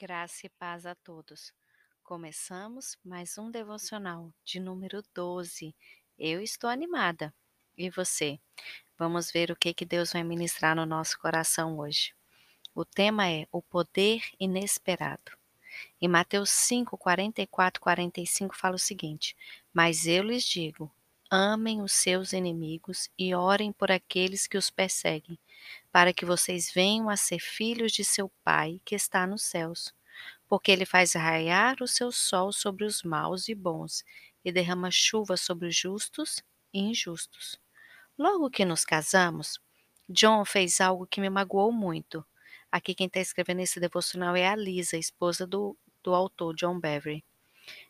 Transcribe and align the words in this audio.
Graça 0.00 0.46
e 0.46 0.48
paz 0.48 0.86
a 0.86 0.94
todos. 0.94 1.52
Começamos 2.02 2.96
mais 3.04 3.36
um 3.36 3.50
devocional 3.50 4.32
de 4.42 4.58
número 4.58 5.02
12. 5.14 5.76
Eu 6.18 6.40
estou 6.40 6.70
animada. 6.70 7.34
E 7.76 7.90
você? 7.90 8.40
Vamos 8.98 9.30
ver 9.30 9.50
o 9.50 9.56
que 9.56 9.74
que 9.74 9.84
Deus 9.84 10.14
vai 10.14 10.24
ministrar 10.24 10.74
no 10.74 10.86
nosso 10.86 11.18
coração 11.18 11.78
hoje. 11.78 12.14
O 12.74 12.82
tema 12.82 13.28
é 13.28 13.46
o 13.52 13.60
poder 13.60 14.22
inesperado. 14.40 15.32
Em 16.00 16.08
Mateus 16.08 16.48
5, 16.48 16.96
44, 16.96 17.78
45 17.78 18.56
fala 18.56 18.76
o 18.76 18.78
seguinte: 18.78 19.36
Mas 19.70 20.06
eu 20.06 20.22
lhes 20.22 20.44
digo: 20.44 20.90
amem 21.30 21.80
os 21.80 21.92
seus 21.92 22.32
inimigos 22.32 23.08
e 23.16 23.34
orem 23.34 23.72
por 23.72 23.90
aqueles 23.92 24.46
que 24.48 24.58
os 24.58 24.68
perseguem, 24.68 25.38
para 25.92 26.12
que 26.12 26.26
vocês 26.26 26.72
venham 26.72 27.08
a 27.08 27.16
ser 27.16 27.38
filhos 27.38 27.92
de 27.92 28.04
seu 28.04 28.28
Pai 28.42 28.80
que 28.84 28.94
está 28.96 29.26
nos 29.26 29.42
céus. 29.42 29.94
Porque 30.48 30.72
ele 30.72 30.84
faz 30.84 31.12
raiar 31.12 31.76
o 31.80 31.86
seu 31.86 32.10
sol 32.10 32.52
sobre 32.52 32.84
os 32.84 33.04
maus 33.04 33.48
e 33.48 33.54
bons, 33.54 34.04
e 34.44 34.50
derrama 34.50 34.90
chuva 34.90 35.36
sobre 35.36 35.68
os 35.68 35.76
justos 35.76 36.42
e 36.74 36.80
injustos. 36.80 37.60
Logo 38.18 38.50
que 38.50 38.64
nos 38.64 38.84
casamos, 38.84 39.60
John 40.08 40.44
fez 40.44 40.80
algo 40.80 41.06
que 41.06 41.20
me 41.20 41.30
magoou 41.30 41.70
muito. 41.70 42.26
Aqui 42.72 42.94
quem 42.94 43.06
está 43.06 43.20
escrevendo 43.20 43.60
esse 43.60 43.78
devocional 43.78 44.34
é 44.34 44.48
a 44.48 44.56
Lisa, 44.56 44.96
esposa 44.96 45.46
do, 45.46 45.76
do 46.02 46.14
autor 46.14 46.54
John 46.56 46.80
Beverly. 46.80 47.24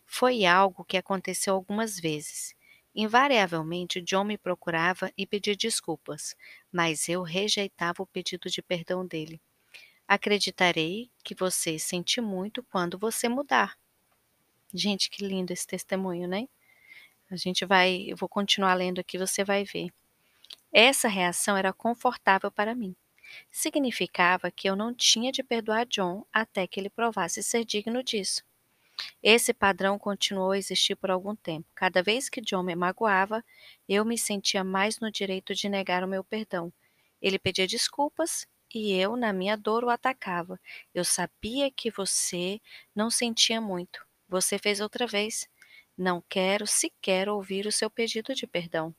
Foi 0.06 0.44
algo 0.44 0.84
que 0.84 0.96
aconteceu 0.98 1.54
algumas 1.54 1.98
vezes. 1.98 2.54
Invariavelmente, 2.94 4.00
John 4.00 4.24
me 4.24 4.36
procurava 4.36 5.12
e 5.16 5.26
pedia 5.26 5.54
desculpas, 5.54 6.34
mas 6.72 7.08
eu 7.08 7.22
rejeitava 7.22 8.02
o 8.02 8.06
pedido 8.06 8.50
de 8.50 8.60
perdão 8.60 9.06
dele. 9.06 9.40
Acreditarei 10.08 11.10
que 11.22 11.34
você 11.34 11.78
sente 11.78 12.20
muito 12.20 12.64
quando 12.64 12.98
você 12.98 13.28
mudar. 13.28 13.78
Gente, 14.74 15.08
que 15.08 15.24
lindo 15.24 15.52
esse 15.52 15.66
testemunho, 15.66 16.28
né? 16.28 16.48
A 17.30 17.36
gente 17.36 17.64
vai, 17.64 18.06
eu 18.08 18.16
vou 18.16 18.28
continuar 18.28 18.74
lendo 18.74 19.00
aqui, 19.00 19.16
você 19.16 19.44
vai 19.44 19.64
ver. 19.64 19.92
Essa 20.72 21.08
reação 21.08 21.56
era 21.56 21.72
confortável 21.72 22.50
para 22.50 22.74
mim. 22.74 22.96
Significava 23.50 24.50
que 24.50 24.68
eu 24.68 24.74
não 24.74 24.92
tinha 24.92 25.30
de 25.30 25.42
perdoar 25.42 25.86
John 25.86 26.24
até 26.32 26.66
que 26.66 26.80
ele 26.80 26.90
provasse 26.90 27.42
ser 27.42 27.64
digno 27.64 28.02
disso. 28.02 28.44
Esse 29.22 29.52
padrão 29.54 29.98
continuou 29.98 30.52
a 30.52 30.58
existir 30.58 30.96
por 30.96 31.10
algum 31.10 31.34
tempo. 31.36 31.68
Cada 31.74 32.02
vez 32.02 32.28
que 32.28 32.40
John 32.40 32.62
me 32.62 32.74
magoava, 32.74 33.44
eu 33.88 34.04
me 34.04 34.16
sentia 34.18 34.64
mais 34.64 34.98
no 35.00 35.10
direito 35.10 35.54
de 35.54 35.68
negar 35.68 36.04
o 36.04 36.08
meu 36.08 36.24
perdão. 36.24 36.72
Ele 37.20 37.38
pedia 37.38 37.66
desculpas 37.66 38.46
e 38.74 38.92
eu, 38.92 39.16
na 39.16 39.32
minha 39.32 39.56
dor, 39.56 39.84
o 39.84 39.90
atacava. 39.90 40.58
Eu 40.94 41.04
sabia 41.04 41.70
que 41.70 41.90
você 41.90 42.60
não 42.94 43.10
sentia 43.10 43.60
muito. 43.60 44.04
Você 44.28 44.58
fez 44.58 44.80
outra 44.80 45.06
vez. 45.06 45.48
Não 45.96 46.22
quero 46.28 46.66
sequer 46.66 47.28
ouvir 47.28 47.66
o 47.66 47.72
seu 47.72 47.90
pedido 47.90 48.34
de 48.34 48.46
perdão. 48.46 48.94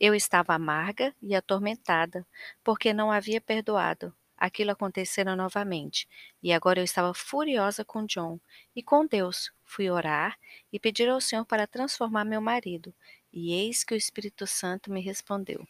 Eu 0.00 0.14
estava 0.14 0.54
amarga 0.54 1.14
e 1.22 1.34
atormentada, 1.34 2.26
porque 2.64 2.92
não 2.92 3.12
havia 3.12 3.40
perdoado. 3.40 4.12
Aquilo 4.40 4.70
acontecera 4.70 5.36
novamente, 5.36 6.08
e 6.42 6.50
agora 6.50 6.80
eu 6.80 6.84
estava 6.84 7.12
furiosa 7.12 7.84
com 7.84 8.06
John 8.06 8.40
e 8.74 8.82
com 8.82 9.06
Deus. 9.06 9.52
Fui 9.66 9.90
orar 9.90 10.38
e 10.72 10.80
pedir 10.80 11.10
ao 11.10 11.20
Senhor 11.20 11.44
para 11.44 11.66
transformar 11.66 12.24
meu 12.24 12.40
marido, 12.40 12.94
e 13.30 13.52
eis 13.52 13.84
que 13.84 13.92
o 13.92 13.96
Espírito 13.96 14.46
Santo 14.46 14.90
me 14.90 15.02
respondeu. 15.02 15.68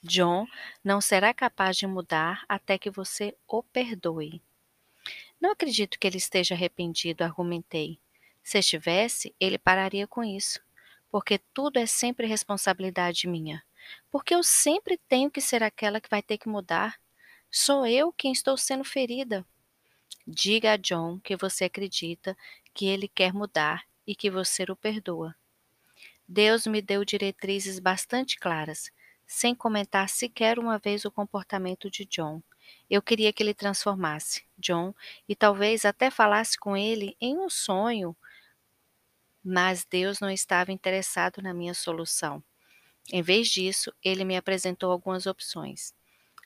John 0.00 0.46
não 0.84 1.00
será 1.00 1.34
capaz 1.34 1.76
de 1.76 1.88
mudar 1.88 2.44
até 2.48 2.78
que 2.78 2.90
você 2.90 3.36
o 3.48 3.60
perdoe. 3.60 4.40
Não 5.40 5.50
acredito 5.50 5.98
que 5.98 6.06
ele 6.06 6.18
esteja 6.18 6.54
arrependido, 6.54 7.24
argumentei. 7.24 7.98
Se 8.44 8.58
estivesse, 8.58 9.34
ele 9.40 9.58
pararia 9.58 10.06
com 10.06 10.22
isso, 10.22 10.60
porque 11.10 11.38
tudo 11.52 11.78
é 11.78 11.86
sempre 11.86 12.26
responsabilidade 12.28 13.26
minha. 13.26 13.64
Porque 14.10 14.34
eu 14.34 14.42
sempre 14.42 14.98
tenho 15.08 15.30
que 15.30 15.40
ser 15.40 15.62
aquela 15.62 16.00
que 16.00 16.10
vai 16.10 16.22
ter 16.22 16.38
que 16.38 16.48
mudar. 16.48 16.98
Sou 17.50 17.86
eu 17.86 18.12
quem 18.12 18.32
estou 18.32 18.56
sendo 18.56 18.84
ferida. 18.84 19.46
Diga 20.26 20.72
a 20.72 20.76
John 20.76 21.20
que 21.20 21.36
você 21.36 21.64
acredita 21.64 22.36
que 22.72 22.86
ele 22.86 23.08
quer 23.08 23.32
mudar 23.32 23.84
e 24.06 24.14
que 24.14 24.30
você 24.30 24.64
o 24.64 24.76
perdoa. 24.76 25.34
Deus 26.26 26.66
me 26.66 26.80
deu 26.80 27.04
diretrizes 27.04 27.78
bastante 27.78 28.38
claras, 28.38 28.90
sem 29.26 29.54
comentar 29.54 30.08
sequer 30.08 30.58
uma 30.58 30.78
vez 30.78 31.04
o 31.04 31.10
comportamento 31.10 31.90
de 31.90 32.04
John. 32.06 32.42
Eu 32.88 33.02
queria 33.02 33.32
que 33.32 33.42
ele 33.42 33.52
transformasse 33.52 34.42
John 34.58 34.94
e 35.28 35.36
talvez 35.36 35.84
até 35.84 36.10
falasse 36.10 36.58
com 36.58 36.76
ele 36.76 37.16
em 37.20 37.38
um 37.38 37.50
sonho, 37.50 38.16
mas 39.44 39.84
Deus 39.84 40.20
não 40.20 40.30
estava 40.30 40.72
interessado 40.72 41.42
na 41.42 41.52
minha 41.52 41.74
solução. 41.74 42.42
Em 43.12 43.22
vez 43.22 43.48
disso, 43.48 43.92
ele 44.02 44.24
me 44.24 44.36
apresentou 44.36 44.90
algumas 44.90 45.26
opções. 45.26 45.94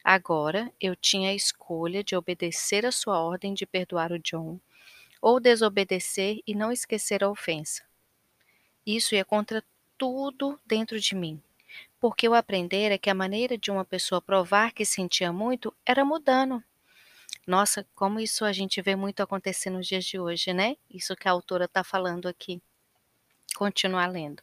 Agora 0.02 0.72
eu 0.80 0.96
tinha 0.96 1.30
a 1.30 1.34
escolha 1.34 2.02
de 2.02 2.16
obedecer 2.16 2.86
a 2.86 2.92
sua 2.92 3.20
ordem 3.20 3.54
de 3.54 3.66
perdoar 3.66 4.12
o 4.12 4.18
John 4.18 4.58
ou 5.20 5.40
desobedecer 5.40 6.40
e 6.46 6.54
não 6.54 6.72
esquecer 6.72 7.24
a 7.24 7.30
ofensa. 7.30 7.82
Isso 8.86 9.14
ia 9.14 9.24
contra 9.24 9.62
tudo 9.96 10.58
dentro 10.66 10.98
de 10.98 11.14
mim, 11.14 11.42
porque 12.00 12.26
eu 12.26 12.34
aprendera 12.34 12.98
que 12.98 13.10
a 13.10 13.14
maneira 13.14 13.58
de 13.58 13.70
uma 13.70 13.84
pessoa 13.84 14.20
provar 14.20 14.72
que 14.72 14.84
sentia 14.84 15.32
muito 15.32 15.74
era 15.84 16.04
mudando. 16.04 16.62
Nossa, 17.46 17.86
como 17.94 18.20
isso 18.20 18.44
a 18.44 18.52
gente 18.52 18.80
vê 18.82 18.96
muito 18.96 19.22
acontecer 19.22 19.70
nos 19.70 19.86
dias 19.86 20.04
de 20.04 20.18
hoje, 20.18 20.52
né? 20.52 20.76
Isso 20.90 21.16
que 21.16 21.28
a 21.28 21.32
autora 21.32 21.66
está 21.66 21.84
falando 21.84 22.28
aqui. 22.28 22.62
Continuar 23.56 24.06
lendo. 24.08 24.42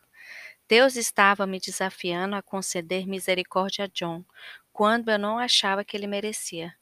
Deus 0.67 0.95
estava 0.95 1.45
me 1.45 1.59
desafiando 1.59 2.35
a 2.35 2.41
conceder 2.41 3.05
misericórdia 3.05 3.85
a 3.85 3.87
John, 3.87 4.25
quando 4.73 5.11
eu 5.11 5.19
não 5.19 5.37
achava 5.37 5.85
que 5.85 5.95
ele 5.95 6.07
merecia. 6.07 6.75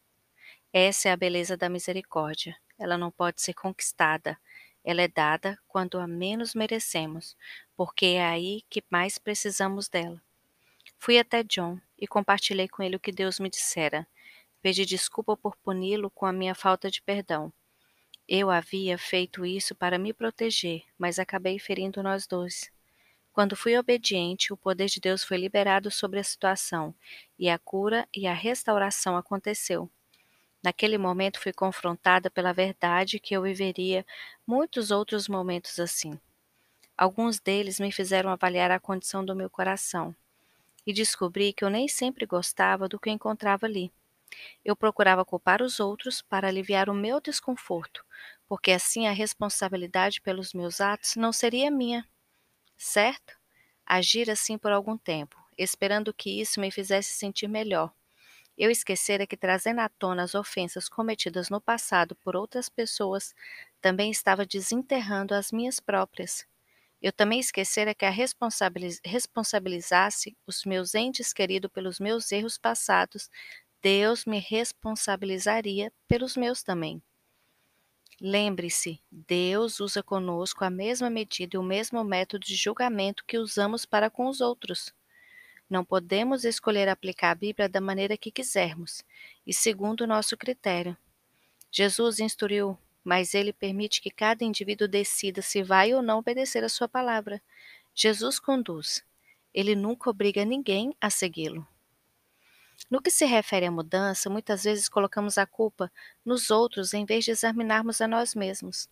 Essa 0.72 1.10
é 1.10 1.12
a 1.12 1.18
beleza 1.18 1.58
da 1.58 1.68
misericórdia. 1.68 2.56
Ela 2.80 2.98
não 2.98 3.12
pode 3.12 3.42
ser 3.42 3.54
conquistada. 3.54 4.38
Ela 4.86 5.02
é 5.02 5.08
dada 5.10 5.60
quando 5.68 6.00
a 6.00 6.08
menos 6.08 6.56
merecemos, 6.56 7.36
porque 7.76 8.06
é 8.06 8.26
aí 8.26 8.64
que 8.70 8.82
mais 8.90 9.18
precisamos 9.18 9.90
dela. 9.90 10.22
Fui 10.98 11.20
até 11.20 11.44
John 11.44 11.78
e 12.00 12.08
compartilhei 12.08 12.70
com 12.70 12.82
ele 12.82 12.96
o 12.96 13.00
que 13.00 13.12
Deus 13.12 13.38
me 13.38 13.50
dissera. 13.50 14.08
Pedi 14.62 14.86
desculpa 14.86 15.36
por 15.36 15.58
puni-lo 15.58 16.10
com 16.10 16.26
a 16.26 16.32
minha 16.32 16.56
falta 16.56 16.90
de 16.90 17.02
perdão. 17.02 17.52
Eu 18.26 18.50
havia 18.50 18.98
feito 18.98 19.46
isso 19.46 19.76
para 19.76 20.00
me 20.00 20.14
proteger, 20.14 20.84
mas 20.98 21.20
acabei 21.20 21.60
ferindo 21.60 22.02
nós 22.02 22.26
dois. 22.26 22.72
Quando 23.34 23.56
fui 23.56 23.76
obediente, 23.76 24.54
o 24.54 24.58
poder 24.58 24.86
de 24.86 25.00
Deus 25.00 25.24
foi 25.24 25.38
liberado 25.38 25.90
sobre 25.90 26.20
a 26.20 26.24
situação, 26.24 26.94
e 27.38 27.50
a 27.50 27.58
cura 27.58 28.08
e 28.16 28.28
a 28.28 28.34
restauração 28.34 29.18
aconteceu. 29.18 29.90
Naquele 30.64 30.98
momento 30.98 31.40
fui 31.40 31.52
confrontada 31.52 32.30
pela 32.30 32.54
verdade 32.54 33.20
que 33.20 33.36
eu 33.36 33.42
viveria 33.42 34.06
muitos 34.46 34.92
outros 34.92 35.28
momentos 35.28 35.80
assim. 35.80 36.20
Alguns 36.98 37.40
deles 37.40 37.80
me 37.80 37.92
fizeram 37.92 38.30
avaliar 38.30 38.72
a 38.72 38.80
condição 38.80 39.26
do 39.26 39.36
meu 39.36 39.50
coração, 39.50 40.16
e 40.86 40.94
descobri 40.94 41.54
que 41.54 41.66
eu 41.66 41.72
nem 41.72 41.88
sempre 41.88 42.26
gostava 42.28 42.88
do 42.88 43.00
que 43.00 43.10
encontrava 43.10 43.66
ali. 43.66 43.92
Eu 44.66 44.76
procurava 44.76 45.26
culpar 45.26 45.62
os 45.62 45.80
outros 45.80 46.22
para 46.22 46.48
aliviar 46.48 46.90
o 46.90 46.94
meu 46.94 47.22
desconforto, 47.22 48.06
porque 48.48 48.72
assim 48.72 49.08
a 49.08 49.12
responsabilidade 49.12 50.22
pelos 50.22 50.54
meus 50.54 50.82
atos 50.82 51.16
não 51.16 51.34
seria 51.34 51.72
minha 51.72 52.08
certo? 52.78 53.35
Agir 53.85 54.29
assim 54.29 54.58
por 54.58 54.72
algum 54.72 54.97
tempo, 54.97 55.37
esperando 55.58 56.14
que 56.14 56.41
isso 56.41 56.59
me 56.59 56.72
fizesse 56.72 57.11
sentir 57.11 57.47
melhor. 57.47 57.93
Eu 58.58 58.70
esquecera 58.70 59.25
que 59.25 59.35
trazendo 59.35 59.79
à 59.79 59.90
tona 59.90 60.23
as 60.23 60.35
ofensas 60.35 60.87
cometidas 60.87 61.49
no 61.49 61.59
passado 61.59 62.16
por 62.16 62.35
outras 62.35 62.70
pessoas, 62.70 63.34
também 63.81 64.11
estava 64.11 64.46
desenterrando 64.46 65.34
as 65.34 65.52
minhas 65.52 65.79
próprias. 65.79 66.46
Eu 67.02 67.11
também 67.11 67.40
esquecera 67.40 67.93
que 67.93 68.05
a 68.05 68.09
responsabiliz 68.09 69.02
responsabilizasse 69.03 70.37
os 70.47 70.64
meus 70.64 70.96
entes 70.96 71.34
queridos 71.34 71.69
pelos 71.72 71.99
meus 71.99 72.31
erros 72.31 72.58
passados, 72.58 73.29
Deus 73.81 74.23
me 74.23 74.40
responsabilizaria 74.40 75.91
pelos 76.08 76.37
meus 76.37 76.64
também. 76.64 77.03
Lembre-se, 78.25 79.02
Deus 79.11 79.81
usa 79.81 80.02
conosco 80.02 80.64
a 80.64 80.70
mesma 80.70 81.09
medida 81.09 81.58
e 81.58 81.59
o 81.59 81.64
mesmo 81.64 82.02
método 82.05 82.46
de 82.46 82.55
julgamento 82.55 83.25
que 83.28 83.37
usamos 83.37 83.85
para 83.85 84.09
com 84.09 84.28
os 84.28 84.40
outros. 84.40 84.93
Não 85.70 85.84
podemos 85.84 86.46
escolher 86.46 86.87
aplicar 86.87 87.31
a 87.31 87.35
Bíblia 87.35 87.67
da 87.67 87.81
maneira 87.81 88.16
que 88.16 88.31
quisermos 88.31 89.03
e 89.46 89.53
segundo 89.53 90.05
o 90.05 90.08
nosso 90.08 90.37
critério. 90.37 90.96
Jesus 91.70 92.22
instruiu, 92.22 92.78
mas 93.03 93.34
ele 93.34 93.52
permite 93.52 94.02
que 94.02 94.09
cada 94.09 94.46
indivíduo 94.46 94.87
decida 94.87 95.41
se 95.41 95.61
vai 95.61 95.93
ou 95.93 96.02
não 96.02 96.19
obedecer 96.19 96.64
a 96.64 96.69
sua 96.69 96.87
palavra. 96.87 97.41
Jesus 97.93 98.40
conduz. 98.40 99.03
Ele 99.53 99.76
nunca 99.76 100.09
obriga 100.09 100.46
ninguém 100.46 100.96
a 101.02 101.09
segui-lo. 101.09 101.67
No 102.93 103.01
que 103.01 103.09
se 103.09 103.25
refere 103.25 103.66
à 103.66 103.72
mudança, 103.72 104.29
muitas 104.29 104.66
vezes 104.66 104.87
colocamos 104.87 105.40
a 105.40 105.47
culpa 105.47 105.91
nos 106.23 106.51
outros 106.51 106.93
em 106.93 107.05
vez 107.05 107.25
de 107.25 107.31
examinarmos 107.31 107.99
a 108.01 108.07
nós 108.07 108.35
mesmos. 108.35 108.87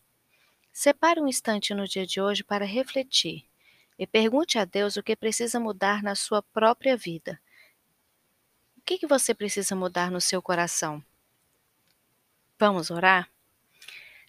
Separe 0.73 1.21
um 1.21 1.27
instante 1.27 1.71
no 1.75 1.87
dia 1.87 2.03
de 2.03 2.19
hoje 2.19 2.43
para 2.43 2.65
refletir 2.65 3.45
e 3.99 4.07
pergunte 4.07 4.57
a 4.57 4.65
Deus 4.65 4.95
o 4.95 5.03
que 5.03 5.15
precisa 5.15 5.59
mudar 5.59 6.01
na 6.01 6.15
sua 6.15 6.41
própria 6.41 6.97
vida. 6.97 7.39
O 8.75 8.81
que, 8.81 8.97
que 8.97 9.05
você 9.05 9.35
precisa 9.35 9.75
mudar 9.75 10.09
no 10.09 10.19
seu 10.19 10.41
coração? 10.41 11.05
Vamos 12.57 12.89
orar? 12.89 13.29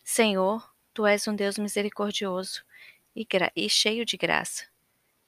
Senhor, 0.04 0.70
Tu 0.92 1.06
és 1.06 1.26
um 1.26 1.34
Deus 1.34 1.56
misericordioso 1.56 2.62
e, 3.16 3.26
e 3.56 3.70
cheio 3.70 4.04
de 4.04 4.18
graça. 4.18 4.66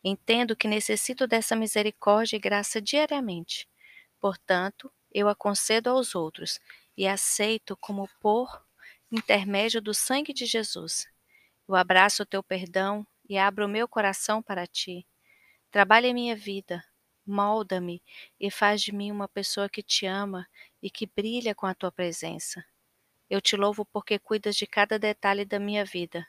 Entendo 0.04 0.54
que 0.54 0.68
necessito 0.68 1.26
dessa 1.26 1.56
misericórdia 1.56 2.36
e 2.36 2.38
graça 2.38 2.78
diariamente. 2.78 3.66
Portanto, 4.24 4.90
eu 5.12 5.28
a 5.28 5.34
concedo 5.34 5.90
aos 5.90 6.14
outros 6.14 6.58
e 6.96 7.06
aceito 7.06 7.76
como 7.76 8.08
por 8.22 8.64
intermédio 9.12 9.82
do 9.82 9.92
sangue 9.92 10.32
de 10.32 10.46
Jesus. 10.46 11.06
Eu 11.68 11.74
abraço 11.74 12.22
o 12.22 12.26
teu 12.26 12.42
perdão 12.42 13.06
e 13.28 13.36
abro 13.36 13.66
o 13.66 13.68
meu 13.68 13.86
coração 13.86 14.42
para 14.42 14.66
ti. 14.66 15.06
Trabalha 15.70 16.14
minha 16.14 16.34
vida, 16.34 16.82
molda-me 17.26 18.02
e 18.40 18.50
faz 18.50 18.80
de 18.80 18.92
mim 18.92 19.12
uma 19.12 19.28
pessoa 19.28 19.68
que 19.68 19.82
te 19.82 20.06
ama 20.06 20.48
e 20.82 20.88
que 20.88 21.04
brilha 21.04 21.54
com 21.54 21.66
a 21.66 21.74
tua 21.74 21.92
presença. 21.92 22.64
Eu 23.28 23.42
te 23.42 23.56
louvo 23.56 23.84
porque 23.84 24.18
cuidas 24.18 24.56
de 24.56 24.66
cada 24.66 24.98
detalhe 24.98 25.44
da 25.44 25.58
minha 25.58 25.84
vida. 25.84 26.26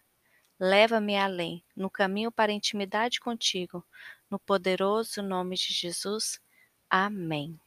Leva-me 0.59 1.15
além, 1.15 1.63
no 1.74 1.89
caminho 1.89 2.30
para 2.30 2.51
a 2.51 2.56
intimidade 2.56 3.21
contigo, 3.21 3.86
no 4.30 4.38
poderoso 4.38 5.24
nome 5.24 5.56
de 5.56 5.71
Jesus. 5.71 6.41
Amém. 6.89 7.57